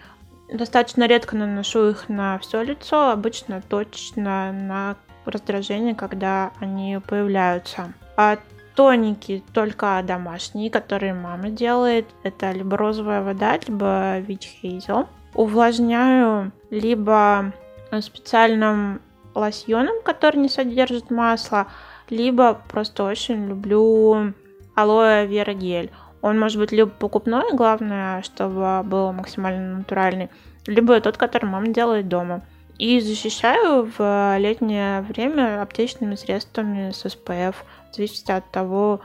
Достаточно 0.54 1.08
редко 1.08 1.36
наношу 1.36 1.90
их 1.90 2.08
на 2.08 2.38
все 2.38 2.62
лицо, 2.62 3.10
обычно 3.10 3.62
точно 3.68 4.52
на 4.52 4.96
раздражение, 5.32 5.96
когда 5.96 6.52
они 6.60 7.00
появляются. 7.08 7.94
А 8.16 8.38
тоники 8.76 9.44
только 9.54 10.02
домашние, 10.06 10.70
которые 10.70 11.14
мама 11.14 11.50
делает. 11.50 12.06
Это 12.24 12.52
либо 12.52 12.78
розовая 12.78 13.24
вода, 13.24 13.58
либо 13.68 14.20
вич 14.20 14.46
хейзел. 14.62 15.08
Увлажняю 15.34 16.52
либо 16.70 17.54
специальным 18.02 19.02
лосьоном, 19.34 20.02
который 20.04 20.38
не 20.38 20.50
содержит 20.50 21.12
масла, 21.12 21.68
либо 22.10 22.60
просто 22.70 23.04
очень 23.04 23.48
люблю 23.48 24.34
алоэ 24.76 25.26
вера 25.26 25.54
гель. 25.54 25.92
Он 26.22 26.40
может 26.40 26.60
быть 26.60 26.72
либо 26.72 26.90
покупной, 26.90 27.54
главное, 27.54 28.22
чтобы 28.22 28.82
был 28.84 29.12
максимально 29.12 29.78
натуральный, 29.78 30.30
либо 30.66 31.00
тот, 31.00 31.18
который 31.18 31.46
мама 31.46 31.68
делает 31.68 32.08
дома. 32.08 32.42
И 32.78 33.00
защищаю 33.00 33.92
в 33.98 34.38
летнее 34.38 35.02
время 35.02 35.62
аптечными 35.62 36.16
средствами 36.16 36.92
с 36.92 37.10
СПФ, 37.10 37.64
зависимости 37.92 38.32
от 38.32 38.50
того, 38.52 39.02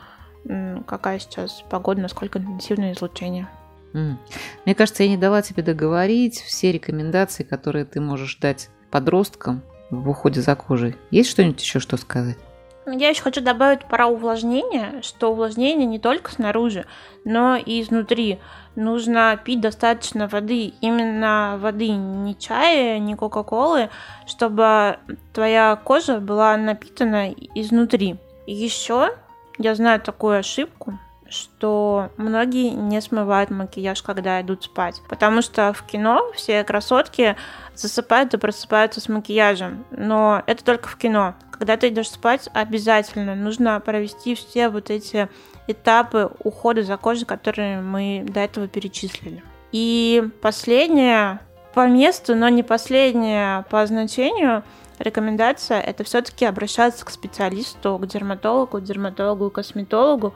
какая 0.87 1.19
сейчас 1.19 1.65
погода, 1.71 2.03
насколько 2.03 2.39
интенсивное 2.39 2.93
излучение. 2.93 3.49
Мне 3.95 4.75
кажется, 4.75 5.03
я 5.03 5.09
не 5.09 5.17
дала 5.17 5.43
тебе 5.43 5.63
договорить 5.63 6.41
все 6.41 6.73
рекомендации, 6.73 7.45
которые 7.45 7.85
ты 7.85 8.01
можешь 8.01 8.37
дать 8.37 8.69
подросткам 8.91 9.63
в 9.91 10.09
уходе 10.09 10.41
за 10.41 10.55
кожей. 10.57 10.97
Есть 11.11 11.31
что-нибудь 11.31 11.61
еще 11.61 11.79
что 11.79 11.97
сказать? 11.97 12.39
Я 12.87 13.11
еще 13.11 13.23
хочу 13.23 13.41
добавить 13.41 13.85
про 13.85 14.07
увлажнение, 14.07 15.03
что 15.03 15.31
увлажнение 15.31 15.87
не 15.87 16.01
только 16.01 16.33
снаружи, 16.33 16.85
но 17.25 17.57
и 17.57 17.81
изнутри. 17.81 18.41
Нужно 18.75 19.39
пить 19.43 19.61
достаточно 19.61 20.27
воды, 20.27 20.73
именно 20.81 21.59
воды, 21.61 21.89
не 21.91 22.37
чая, 22.37 22.99
не 22.99 23.15
кока-колы, 23.15 23.89
чтобы 24.27 24.99
твоя 25.33 25.77
кожа 25.77 26.19
была 26.19 26.57
напитана 26.57 27.31
изнутри. 27.55 28.17
Еще 28.47 29.11
я 29.59 29.75
знаю 29.77 30.01
такую 30.01 30.39
ошибку, 30.39 30.99
что 31.33 32.11
многие 32.17 32.71
не 32.71 33.01
смывают 33.01 33.51
макияж, 33.51 34.03
когда 34.03 34.41
идут 34.41 34.65
спать. 34.65 35.01
Потому 35.09 35.43
что 35.43 35.73
в 35.73 35.83
кино 35.85 36.31
все 36.35 36.63
красотки 36.65 37.37
засыпают 37.75 38.35
и 38.35 38.39
просыпаются 38.39 39.01
с 39.01 39.09
макияжем. 39.09 39.85
Но 39.91 40.43
это 40.47 40.65
только 40.65 40.89
в 40.89 40.97
кино. 40.97 41.35
Когда 41.51 41.77
ты 41.77 41.89
идешь 41.89 42.11
спать, 42.11 42.49
обязательно 42.55 43.35
нужно 43.35 43.79
провести 43.81 44.35
все 44.35 44.69
вот 44.69 44.91
эти 44.91 45.29
этапы 45.67 46.31
ухода 46.43 46.83
за 46.83 46.97
кожей, 46.97 47.25
которые 47.25 47.81
мы 47.81 48.25
до 48.27 48.41
этого 48.41 48.69
перечислили. 48.69 49.43
И 49.71 50.29
последнее 50.43 51.41
по 51.75 51.87
месту, 51.89 52.35
но 52.35 52.49
не 52.49 52.63
последнее 52.63 53.65
по 53.71 53.87
значению 53.87 54.63
рекомендация 54.99 55.81
это 55.81 56.05
все-таки 56.05 56.45
обращаться 56.45 57.05
к 57.05 57.11
специалисту, 57.11 57.99
к 57.99 58.07
дерматологу, 58.07 58.81
дерматологу 58.81 59.49
и 59.49 59.51
косметологу, 59.51 60.35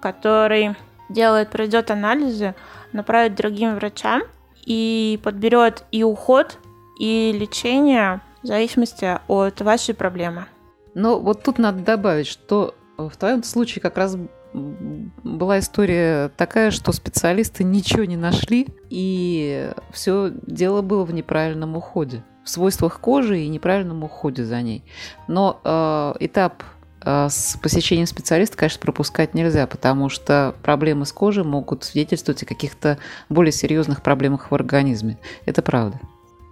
который 0.00 0.76
делает, 1.08 1.50
пройдет 1.50 1.90
анализы, 1.90 2.54
направит 2.92 3.34
другим 3.34 3.76
врачам 3.76 4.22
и 4.64 5.20
подберет 5.22 5.84
и 5.92 6.02
уход, 6.02 6.58
и 6.98 7.32
лечение 7.32 8.20
в 8.42 8.46
зависимости 8.46 9.18
от 9.28 9.60
вашей 9.60 9.94
проблемы. 9.94 10.46
Но 10.94 11.20
вот 11.20 11.42
тут 11.42 11.58
надо 11.58 11.80
добавить, 11.80 12.26
что 12.26 12.74
в 12.96 13.16
твоем 13.16 13.42
случае 13.42 13.82
как 13.82 13.98
раз 13.98 14.16
была 14.54 15.58
история 15.58 16.30
такая, 16.36 16.70
что 16.70 16.92
специалисты 16.92 17.64
ничего 17.64 18.04
не 18.04 18.16
нашли, 18.16 18.68
и 18.88 19.70
все 19.92 20.32
дело 20.46 20.80
было 20.80 21.04
в 21.04 21.12
неправильном 21.12 21.76
уходе, 21.76 22.24
в 22.42 22.48
свойствах 22.48 23.00
кожи 23.00 23.40
и 23.40 23.48
неправильном 23.48 24.02
уходе 24.04 24.44
за 24.44 24.62
ней. 24.62 24.82
Но 25.28 25.60
э, 25.62 26.14
этап 26.20 26.62
э, 26.62 26.75
с 27.06 27.56
посещением 27.62 28.06
специалиста, 28.06 28.56
конечно, 28.56 28.80
пропускать 28.80 29.32
нельзя, 29.32 29.66
потому 29.66 30.08
что 30.08 30.54
проблемы 30.62 31.06
с 31.06 31.12
кожей 31.12 31.44
могут 31.44 31.84
свидетельствовать 31.84 32.42
о 32.42 32.46
каких-то 32.46 32.98
более 33.28 33.52
серьезных 33.52 34.02
проблемах 34.02 34.50
в 34.50 34.54
организме. 34.54 35.18
Это 35.44 35.62
правда. 35.62 36.00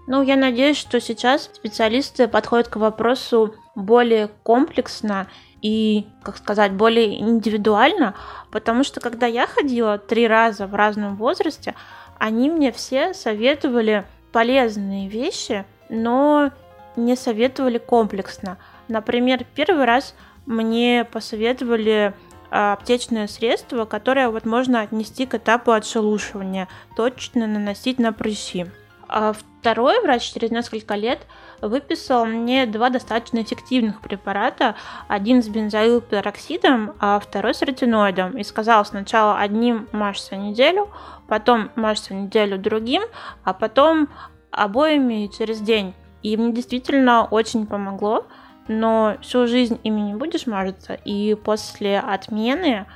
Ну, 0.07 0.23
я 0.23 0.37
надеюсь, 0.37 0.77
что 0.77 1.01
сейчас 1.01 1.51
специалисты 1.53 2.29
подходят 2.29 2.69
к 2.69 2.77
вопросу 2.77 3.55
более 3.75 4.29
комплексно 4.43 5.27
и, 5.63 6.07
как 6.23 6.37
сказать, 6.37 6.73
более 6.73 7.21
индивидуально, 7.21 8.15
потому 8.51 8.85
что 8.85 9.01
когда 9.01 9.27
я 9.27 9.47
ходила 9.47 9.99
три 9.99 10.29
раза 10.29 10.67
в 10.67 10.75
разном 10.75 11.17
возрасте, 11.17 11.75
они 12.19 12.51
мне 12.51 12.71
все 12.71 13.15
советовали 13.15 14.05
полезные 14.31 15.09
вещи, 15.09 15.65
но 15.89 16.53
не 16.97 17.17
советовали 17.17 17.79
комплексно. 17.79 18.59
Например, 18.89 19.45
первый 19.55 19.87
раз 19.87 20.15
мне 20.47 21.05
посоветовали 21.11 22.15
а, 22.51 22.75
аптечное 22.75 23.27
средство, 23.27 23.85
которое 23.85 24.29
вот 24.29 24.45
можно 24.45 24.81
отнести 24.81 25.27
к 25.27 25.35
этапу 25.35 25.73
отшелушивания, 25.73 26.69
точно 26.97 27.47
наносить 27.47 27.99
на 27.99 28.13
прыщи. 28.13 28.67
А 29.09 29.33
второй 29.33 30.01
врач 30.01 30.33
через 30.33 30.51
несколько 30.51 30.95
лет 30.95 31.27
выписал 31.61 32.27
мне 32.27 32.67
два 32.67 32.91
достаточно 32.91 33.43
эффективных 33.43 34.01
препарата, 34.01 34.77
один 35.09 35.43
с 35.43 35.49
бензоилпероксидом, 35.49 36.95
а 37.01 37.19
второй 37.19 37.55
с 37.55 37.63
ретиноидом, 37.63 38.37
и 38.37 38.45
сказал 38.45 38.85
сначала 38.85 39.39
одним 39.39 39.89
мажься 39.93 40.37
неделю, 40.37 40.91
потом 41.29 41.71
мажься 41.77 42.15
неделю 42.15 42.59
другим, 42.59 43.03
а 43.43 43.53
потом 43.53 44.09
обоими 44.51 45.31
через 45.37 45.61
день. 45.61 45.95
И 46.23 46.37
мне 46.37 46.53
действительно 46.53 47.25
очень 47.25 47.67
помогло, 47.67 48.27
но 48.69 49.17
всю 49.21 49.47
жизнь 49.47 49.79
ими 49.85 50.01
не 50.01 50.15
будешь 50.15 50.47
мажиться, 50.47 50.95
и 50.95 51.35
после 51.35 51.99
отмены 51.99 52.87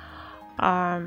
а, 0.56 1.02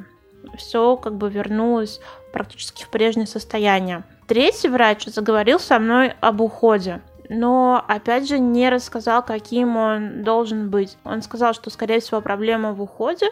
все 0.57 0.95
как 0.97 1.15
бы 1.15 1.29
вернулось 1.29 1.99
практически 2.33 2.83
в 2.83 2.89
прежнее 2.89 3.27
состояние. 3.27 4.03
Третий 4.27 4.69
врач 4.69 5.05
заговорил 5.05 5.59
со 5.59 5.79
мной 5.79 6.13
об 6.21 6.41
уходе, 6.41 7.01
но 7.29 7.83
опять 7.87 8.27
же 8.27 8.39
не 8.39 8.69
рассказал, 8.69 9.23
каким 9.23 9.75
он 9.77 10.23
должен 10.23 10.69
быть. 10.69 10.97
Он 11.03 11.21
сказал, 11.21 11.53
что, 11.53 11.69
скорее 11.69 11.99
всего, 11.99 12.21
проблема 12.21 12.73
в 12.73 12.81
уходе, 12.81 13.27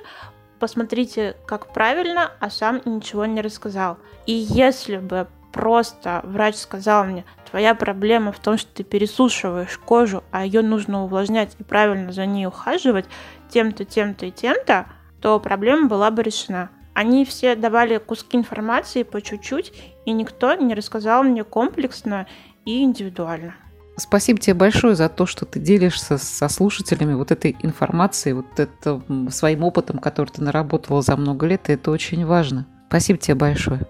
посмотрите, 0.60 1.36
как 1.46 1.74
правильно, 1.74 2.32
а 2.40 2.50
сам 2.50 2.82
ничего 2.86 3.26
не 3.26 3.42
рассказал. 3.42 3.98
И 4.26 4.34
если 4.34 4.98
бы 4.98 5.28
просто 5.52 6.22
врач 6.24 6.56
сказал 6.56 7.06
мне, 7.06 7.26
твоя 7.50 7.76
проблема 7.76 8.32
в 8.32 8.40
том, 8.40 8.58
что 8.58 8.72
ты 8.74 8.84
пересушиваешь 8.84 9.78
кожу, 9.78 10.24
а 10.32 10.46
ее 10.46 10.62
нужно 10.62 11.04
увлажнять 11.04 11.56
и 11.60 11.64
правильно 11.64 12.12
за 12.12 12.26
ней 12.26 12.46
ухаживать 12.46 13.06
тем-то, 13.50 13.86
тем-то 13.86 14.28
и 14.28 14.32
тем-то, 14.32 14.86
то 15.22 15.40
проблема 15.40 15.88
была 15.88 16.12
бы 16.12 16.24
решена. 16.24 16.70
Они 16.94 17.26
все 17.26 17.56
давали 17.56 17.98
куски 17.98 18.38
информации 18.38 19.04
по 19.04 19.22
чуть-чуть, 19.22 19.74
и 20.06 20.12
никто 20.12 20.54
не 20.54 20.74
рассказал 20.74 21.24
мне 21.24 21.44
комплексно 21.44 22.28
и 22.66 22.84
индивидуально. 22.84 23.56
Спасибо 23.96 24.40
тебе 24.40 24.54
большое 24.54 24.96
за 24.96 25.10
то, 25.10 25.26
что 25.26 25.46
ты 25.46 25.60
делишься 25.60 26.18
со 26.18 26.48
слушателями 26.48 27.14
вот 27.14 27.32
этой 27.32 27.56
информацией, 27.62 28.34
вот 28.34 28.60
это 28.60 29.02
своим 29.30 29.64
опытом, 29.64 30.00
который 30.00 30.30
ты 30.30 30.42
наработала 30.42 31.02
за 31.02 31.18
много 31.18 31.46
лет, 31.48 31.70
и 31.70 31.74
это 31.74 31.92
очень 31.92 32.26
важно. 32.26 32.66
Спасибо 32.88 33.20
тебе 33.20 33.36
большое. 33.36 33.82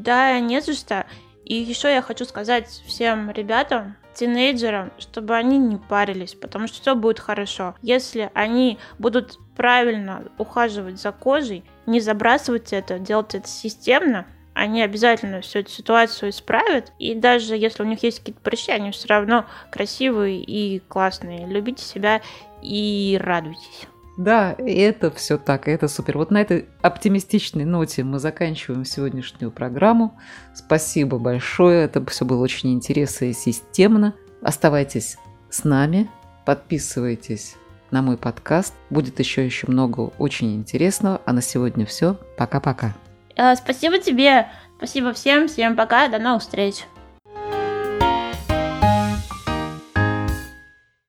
Да, 0.00 0.38
не 0.40 0.60
за 0.62 0.72
что. 0.72 1.06
И 1.44 1.54
еще 1.54 1.92
я 1.92 2.00
хочу 2.00 2.24
сказать 2.24 2.68
всем 2.86 3.30
ребятам, 3.30 3.96
тинейджерам, 4.14 4.92
чтобы 4.98 5.36
они 5.36 5.58
не 5.58 5.76
парились, 5.76 6.34
потому 6.34 6.66
что 6.66 6.80
все 6.80 6.94
будет 6.94 7.18
хорошо. 7.18 7.74
Если 7.82 8.30
они 8.34 8.78
будут 8.98 9.38
правильно 9.56 10.24
ухаживать 10.38 11.00
за 11.00 11.12
кожей, 11.12 11.64
не 11.86 12.00
забрасывать 12.00 12.72
это, 12.72 12.98
делать 12.98 13.34
это 13.34 13.46
системно, 13.46 14.26
они 14.54 14.82
обязательно 14.82 15.42
всю 15.42 15.58
эту 15.58 15.70
ситуацию 15.70 16.30
исправят. 16.30 16.92
И 16.98 17.14
даже 17.14 17.56
если 17.56 17.82
у 17.82 17.86
них 17.86 18.02
есть 18.02 18.20
какие-то 18.20 18.40
прыщи, 18.40 18.72
они 18.72 18.90
все 18.90 19.08
равно 19.08 19.44
красивые 19.70 20.42
и 20.42 20.80
классные. 20.80 21.46
Любите 21.46 21.84
себя 21.84 22.22
и 22.62 23.18
радуйтесь. 23.20 23.89
Да, 24.20 24.54
это 24.58 25.10
все 25.10 25.38
так, 25.38 25.66
это 25.66 25.88
супер. 25.88 26.18
Вот 26.18 26.30
на 26.30 26.42
этой 26.42 26.66
оптимистичной 26.82 27.64
ноте 27.64 28.04
мы 28.04 28.18
заканчиваем 28.18 28.84
сегодняшнюю 28.84 29.50
программу. 29.50 30.18
Спасибо 30.54 31.18
большое, 31.18 31.84
это 31.84 32.04
все 32.04 32.26
было 32.26 32.42
очень 32.42 32.74
интересно 32.74 33.24
и 33.24 33.32
системно. 33.32 34.14
Оставайтесь 34.42 35.16
с 35.48 35.64
нами, 35.64 36.10
подписывайтесь 36.44 37.56
на 37.90 38.02
мой 38.02 38.18
подкаст. 38.18 38.74
Будет 38.90 39.18
еще 39.20 39.42
еще 39.42 39.66
много 39.68 40.12
очень 40.18 40.54
интересного. 40.54 41.22
А 41.24 41.32
на 41.32 41.40
сегодня 41.40 41.86
все. 41.86 42.18
Пока-пока. 42.36 42.92
Э, 43.36 43.56
спасибо 43.56 44.00
тебе. 44.00 44.48
Спасибо 44.76 45.14
всем. 45.14 45.48
Всем 45.48 45.76
пока. 45.76 46.08
До 46.08 46.18
новых 46.18 46.42
встреч. 46.42 46.84